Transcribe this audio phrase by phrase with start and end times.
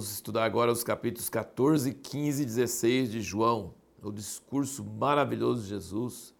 [0.00, 5.68] vamos estudar agora os capítulos 14, 15 e 16 de João, o discurso maravilhoso de
[5.68, 6.34] Jesus,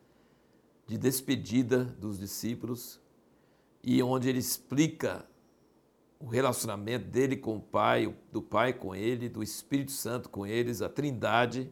[0.87, 2.99] de despedida dos discípulos,
[3.85, 5.27] e onde ele explica
[6.19, 10.81] o relacionamento dele com o Pai, do Pai com ele, do Espírito Santo com eles,
[10.81, 11.71] a Trindade,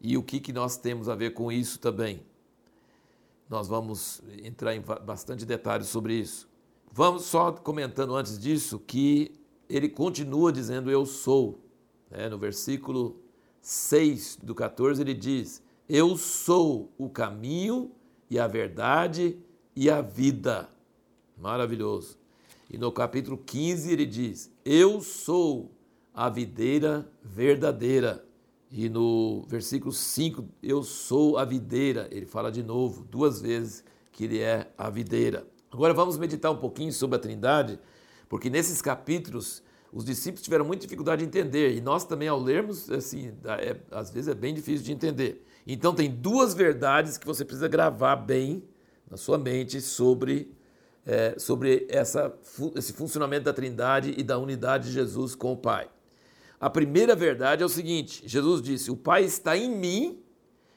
[0.00, 2.22] e o que, que nós temos a ver com isso também.
[3.50, 6.48] Nós vamos entrar em bastante detalhes sobre isso.
[6.92, 9.37] Vamos só comentando antes disso que
[9.68, 11.60] ele continua dizendo eu sou.
[12.10, 12.28] Né?
[12.28, 13.20] No versículo
[13.60, 17.90] 6 do 14 ele diz: Eu sou o caminho
[18.30, 19.38] e a verdade
[19.74, 20.68] e a vida.
[21.36, 22.18] Maravilhoso.
[22.70, 25.70] E no capítulo 15 ele diz: Eu sou
[26.14, 28.24] a videira verdadeira.
[28.70, 32.06] E no versículo 5, eu sou a videira.
[32.10, 35.46] Ele fala de novo, duas vezes, que ele é a videira.
[35.70, 37.78] Agora vamos meditar um pouquinho sobre a Trindade,
[38.28, 42.90] porque nesses capítulos os discípulos tiveram muita dificuldade de entender, e nós também, ao lermos,
[42.90, 45.44] assim, é, às vezes é bem difícil de entender.
[45.66, 48.62] Então, tem duas verdades que você precisa gravar bem
[49.10, 50.54] na sua mente sobre,
[51.06, 52.34] é, sobre essa,
[52.76, 55.88] esse funcionamento da Trindade e da unidade de Jesus com o Pai.
[56.60, 60.22] A primeira verdade é o seguinte: Jesus disse, O Pai está em mim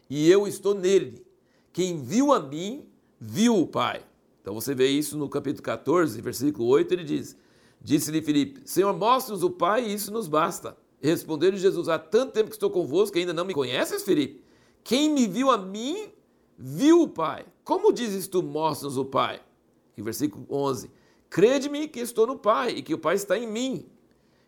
[0.10, 1.26] e eu estou nele.
[1.74, 2.88] Quem viu a mim,
[3.20, 4.02] viu o Pai.
[4.42, 7.38] Então você vê isso no capítulo 14, versículo 8, ele diz:
[7.82, 10.78] Disse-lhe Filipe: Senhor, mostre-nos o Pai e isso nos basta.
[11.02, 14.44] Respondeu-lhe Jesus: Há tanto tempo que estou convosco que ainda não me conheces, Filipe?
[14.84, 16.10] Quem me viu a mim,
[16.58, 17.46] viu o Pai.
[17.64, 19.42] Como dizes tu, mostra-nos o Pai?
[19.98, 20.92] E versículo 11:
[21.30, 23.86] Crede-me que estou no Pai e que o Pai está em mim.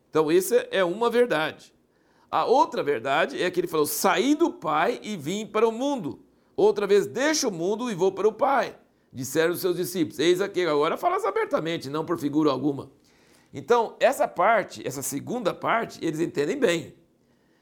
[0.10, 1.74] Então, essa é uma verdade.
[2.30, 6.20] A outra verdade é que ele falou: Saí do Pai e vim para o mundo.
[6.56, 8.78] Outra vez, deixo o mundo e vou para o Pai.
[9.12, 12.92] Disseram os seus discípulos: Eis aqui, agora falas abertamente, não por figura alguma.
[13.54, 16.96] Então, essa parte, essa segunda parte, eles entendem bem.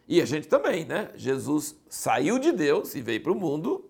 [0.07, 1.09] E a gente também, né?
[1.15, 3.89] Jesus saiu de Deus e veio para o mundo,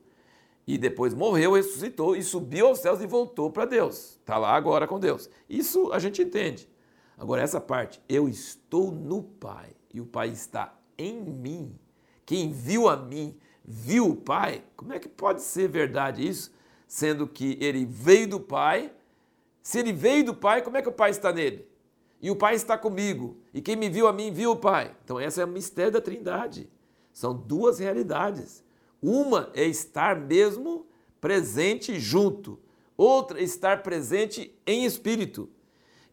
[0.65, 4.17] e depois morreu, ressuscitou e subiu aos céus e voltou para Deus.
[4.19, 5.29] Está lá agora com Deus.
[5.49, 6.69] Isso a gente entende.
[7.17, 11.77] Agora, essa parte, eu estou no Pai e o Pai está em mim.
[12.25, 14.63] Quem viu a mim, viu o Pai.
[14.75, 16.51] Como é que pode ser verdade isso?
[16.87, 18.91] Sendo que ele veio do Pai.
[19.61, 21.70] Se ele veio do Pai, como é que o Pai está nele?
[22.21, 24.95] E o Pai está comigo, e quem me viu a mim viu o Pai.
[25.03, 26.69] Então, esse é o mistério da Trindade.
[27.11, 28.63] São duas realidades.
[29.01, 30.85] Uma é estar mesmo
[31.19, 32.59] presente junto,
[32.95, 35.49] outra é estar presente em espírito.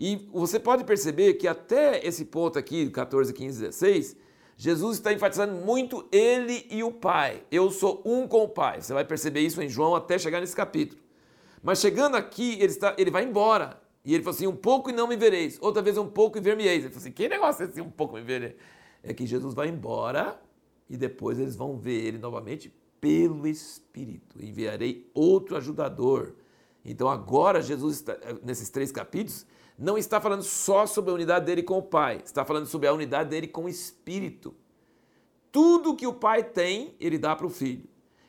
[0.01, 4.17] E você pode perceber que até esse ponto aqui, 14, 15, 16,
[4.57, 7.43] Jesus está enfatizando muito ele e o Pai.
[7.51, 8.81] Eu sou um com o Pai.
[8.81, 11.01] Você vai perceber isso em João até chegar nesse capítulo.
[11.63, 13.81] Mas chegando aqui, ele, está, ele vai embora.
[14.09, 16.41] E ele falou assim: um pouco e não me vereis, outra vez um pouco e
[16.41, 16.83] ver-me-eis.
[16.83, 18.55] Ele falou assim: que negócio é esse, um pouco e me vereis?
[19.03, 20.41] É que Jesus vai embora
[20.89, 24.43] e depois eles vão ver ele novamente pelo Espírito.
[24.43, 26.37] Enviarei outro ajudador.
[26.83, 29.45] Então agora Jesus, está, nesses três capítulos,
[29.79, 32.95] não está falando só sobre a unidade dele com o Pai, está falando sobre a
[32.95, 34.55] unidade dele com o Espírito.
[35.53, 37.85] Tudo que o Pai tem, ele dá para o Filho.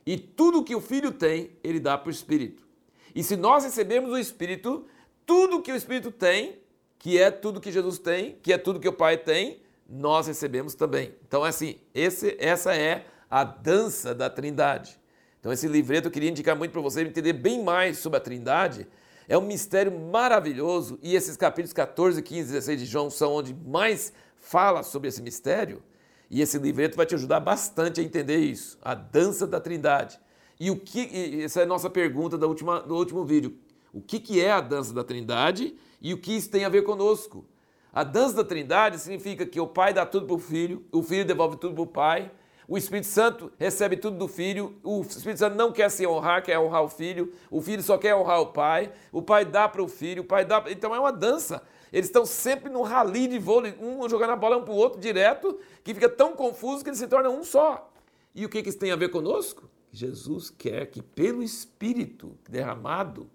[0.06, 2.68] E tudo que o Filho tem, ele dá para o Espírito.
[3.16, 4.86] E se nós recebemos o Espírito,
[5.30, 6.58] tudo que o Espírito tem,
[6.98, 10.74] que é tudo que Jesus tem, que é tudo que o Pai tem, nós recebemos
[10.74, 11.14] também.
[11.28, 15.00] Então, assim, esse, essa é a dança da Trindade.
[15.40, 18.88] Então, esse livreto eu queria indicar muito para você entender bem mais sobre a Trindade.
[19.28, 24.12] É um mistério maravilhoso e esses capítulos 14, 15, 16 de João são onde mais
[24.36, 25.84] fala sobre esse mistério.
[26.28, 30.20] E esse livreto vai te ajudar bastante a entender isso, a dança da Trindade.
[30.60, 33.56] E o que essa é a nossa pergunta última, do último vídeo
[33.94, 36.84] o que, que é a dança da Trindade e o que isso tem a ver
[36.84, 37.46] conosco.
[37.92, 41.26] A dança da Trindade significa que o Pai dá tudo para o Filho, o Filho
[41.26, 42.32] devolve tudo para o Pai,
[42.68, 46.60] o Espírito Santo recebe tudo do Filho, o Espírito Santo não quer se honrar, quer
[46.60, 49.88] honrar o Filho, o Filho só quer honrar o Pai, o Pai dá para o
[49.88, 50.64] Filho, o Pai dá.
[50.68, 51.64] Então é uma dança.
[51.92, 55.00] Eles estão sempre no rally de vôlei, um jogando a bola um para o outro
[55.02, 57.92] direto, que fica tão confuso que eles se tornam um só.
[58.36, 59.68] E o que, que isso tem a ver conosco?
[59.92, 63.28] Jesus quer que, pelo Espírito derramado,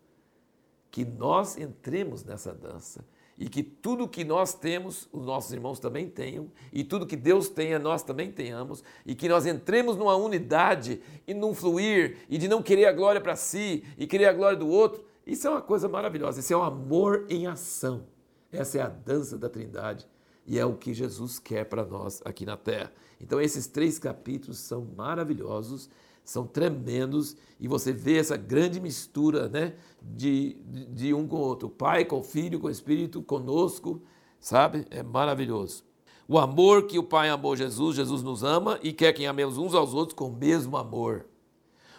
[0.95, 3.05] que nós entremos nessa dança
[3.37, 7.49] e que tudo que nós temos, os nossos irmãos também tenham, e tudo que Deus
[7.49, 12.47] tenha, nós também tenhamos, e que nós entremos numa unidade e num fluir, e de
[12.47, 15.05] não querer a glória para si e querer a glória do outro.
[15.27, 18.07] Isso é uma coisa maravilhosa, isso é um amor em ação.
[18.53, 20.07] Essa é a dança da Trindade
[20.47, 22.93] e é o que Jesus quer para nós aqui na terra.
[23.21, 25.91] Então, esses três capítulos são maravilhosos
[26.25, 30.57] são tremendos e você vê essa grande mistura né, de,
[30.91, 34.01] de, um com o outro, Pai com o Filho, com o Espírito, conosco,
[34.41, 34.87] sabe?
[34.91, 35.85] É maravilhoso.
[36.27, 39.75] O amor que o Pai amou Jesus, Jesus nos ama e quer que amemos uns
[39.75, 41.27] aos outros com o mesmo amor.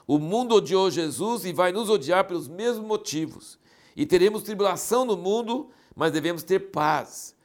[0.08, 3.60] O mundo odiou Jesus e vai nos odiar pelos mesmos motivos.
[3.96, 7.36] E teremos tribulação no mundo, mas devemos ter paz.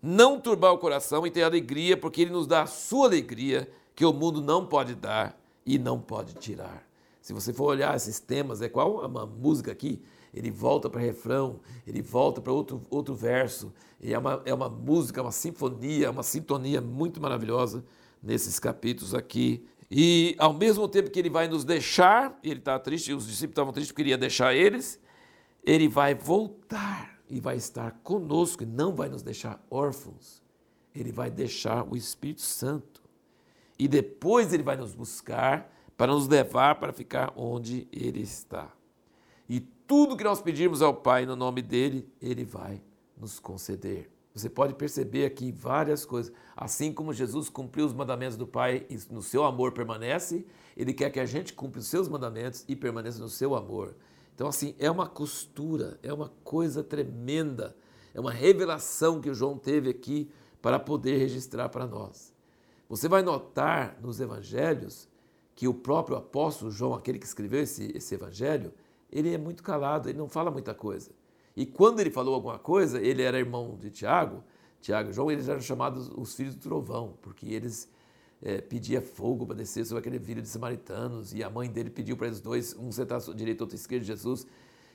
[0.00, 4.04] Não turbar o coração e ter alegria, porque Ele nos dá a sua alegria, que
[4.04, 6.86] o mundo não pode dar e não pode tirar.
[7.20, 10.02] Se você for olhar esses temas, é qual uma música aqui?
[10.34, 13.72] Ele volta para refrão, ele volta para outro, outro verso.
[14.02, 17.84] É uma, é uma música, uma sinfonia, uma sintonia muito maravilhosa
[18.22, 19.64] nesses capítulos aqui.
[19.90, 23.72] E ao mesmo tempo que ele vai nos deixar, ele está triste, os discípulos estavam
[23.72, 24.98] tristes queria deixar eles,
[25.62, 30.42] ele vai voltar e vai estar conosco e não vai nos deixar órfãos.
[30.94, 32.91] Ele vai deixar o Espírito Santo.
[33.82, 38.72] E depois ele vai nos buscar para nos levar para ficar onde Ele está.
[39.48, 42.80] E tudo que nós pedirmos ao Pai no nome dele, Ele vai
[43.16, 44.08] nos conceder.
[44.32, 46.32] Você pode perceber aqui várias coisas.
[46.56, 50.46] Assim como Jesus cumpriu os mandamentos do Pai e no seu amor permanece,
[50.76, 53.96] Ele quer que a gente cumpra os seus mandamentos e permaneça no seu amor.
[54.32, 57.76] Então, assim, é uma costura, é uma coisa tremenda,
[58.14, 60.30] é uma revelação que o João teve aqui
[60.62, 62.32] para poder registrar para nós.
[62.88, 65.08] Você vai notar nos evangelhos
[65.54, 68.72] que o próprio apóstolo João, aquele que escreveu esse, esse evangelho,
[69.10, 71.10] ele é muito calado, ele não fala muita coisa.
[71.56, 74.42] E quando ele falou alguma coisa, ele era irmão de Tiago,
[74.80, 77.88] Tiago e João, eles eram chamados os filhos do trovão, porque eles
[78.40, 82.16] é, pediam fogo para descer sobre aquele filho de samaritanos, e a mãe dele pediu
[82.16, 84.46] para eles dois, um sentar à direita, outro à esquerda de Jesus.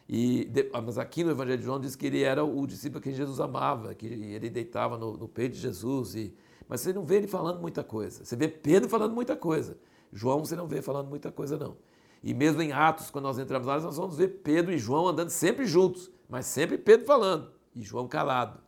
[0.09, 3.11] E, ah, mas aqui no Evangelho de João diz que ele era o discípulo que
[3.13, 6.15] Jesus amava, que ele deitava no, no peito de Jesus.
[6.15, 6.33] E,
[6.67, 8.23] mas você não vê ele falando muita coisa.
[8.23, 9.77] Você vê Pedro falando muita coisa.
[10.11, 11.77] João você não vê falando muita coisa, não.
[12.23, 15.29] E mesmo em Atos, quando nós entramos lá, nós vamos ver Pedro e João andando
[15.29, 18.59] sempre juntos, mas sempre Pedro falando e João calado.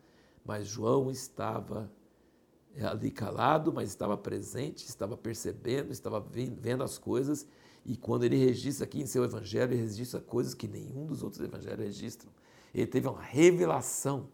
[0.45, 1.91] Mas João estava
[2.81, 7.47] ali calado, mas estava presente, estava percebendo, estava vendo as coisas.
[7.85, 11.41] E quando ele registra aqui em seu evangelho, ele registra coisas que nenhum dos outros
[11.41, 12.31] evangelhos registram.
[12.73, 14.29] Ele teve uma revelação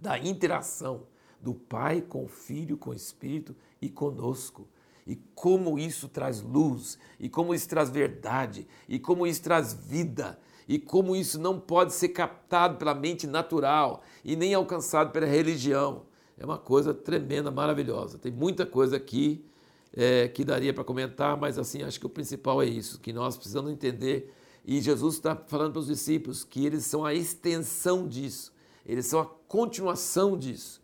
[0.00, 1.06] da interação
[1.42, 4.66] do Pai com o Filho, com o Espírito e conosco
[5.06, 10.38] e como isso traz luz, e como isso traz verdade, e como isso traz vida,
[10.68, 16.04] e como isso não pode ser captado pela mente natural e nem alcançado pela religião.
[16.38, 18.16] É uma coisa tremenda, maravilhosa.
[18.16, 19.44] Tem muita coisa aqui
[19.92, 23.36] é, que daria para comentar, mas assim, acho que o principal é isso, que nós
[23.36, 24.32] precisamos entender.
[24.64, 28.52] E Jesus está falando para os discípulos que eles são a extensão disso,
[28.86, 30.81] eles são a continuação disso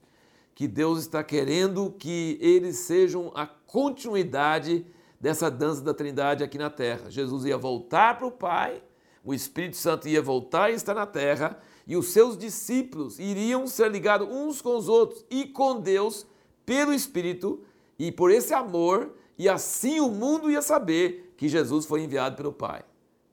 [0.58, 4.84] que Deus está querendo que eles sejam a continuidade
[5.20, 7.08] dessa dança da Trindade aqui na terra.
[7.08, 8.82] Jesus ia voltar para o Pai,
[9.22, 13.88] o Espírito Santo ia voltar e estar na terra, e os seus discípulos iriam ser
[13.88, 16.26] ligados uns com os outros e com Deus
[16.66, 17.62] pelo Espírito
[17.96, 22.52] e por esse amor, e assim o mundo ia saber que Jesus foi enviado pelo
[22.52, 22.84] Pai.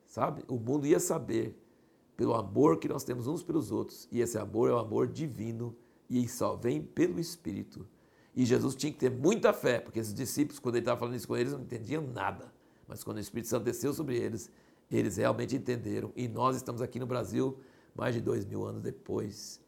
[0.06, 0.44] Sabe?
[0.48, 1.60] O mundo ia saber
[2.16, 5.76] pelo amor que nós temos uns pelos outros, e esse amor é o amor divino
[6.10, 7.88] e só vem pelo Espírito.
[8.36, 11.28] E Jesus tinha que ter muita fé, porque esses discípulos, quando ele estava falando isso
[11.28, 12.54] com eles, não entendiam nada.
[12.88, 14.52] Mas quando o Espírito Santo desceu sobre eles,
[14.92, 16.12] eles realmente entenderam.
[16.16, 17.58] E nós estamos aqui no Brasil,
[17.96, 19.62] mais de dois mil anos depois,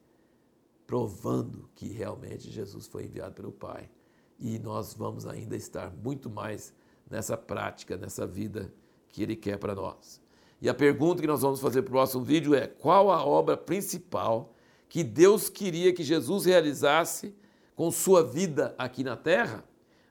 [0.86, 3.89] provando que realmente Jesus foi enviado pelo Pai.
[4.38, 6.74] E nós vamos ainda estar muito mais
[7.10, 8.74] nessa prática, nessa vida
[9.10, 10.22] que Ele quer para nós.
[10.62, 13.56] E a pergunta que nós vamos fazer para o próximo vídeo é: qual a obra
[13.56, 14.53] principal
[14.89, 17.36] que Deus queria que Jesus realizasse
[17.75, 19.63] com sua vida aqui na terra,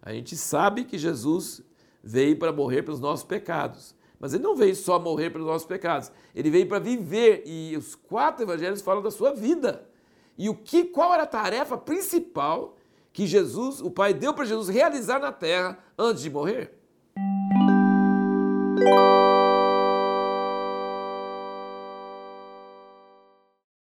[0.02, 1.62] a gente sabe que Jesus
[2.02, 3.94] veio para morrer pelos nossos pecados.
[4.18, 7.94] Mas ele não veio só morrer pelos nossos pecados, ele veio para viver e os
[7.94, 9.86] quatro evangelhos falam da sua vida.
[10.38, 12.76] E o que qual era a tarefa principal
[13.12, 16.72] que Jesus, o Pai deu para Jesus realizar na terra antes de morrer?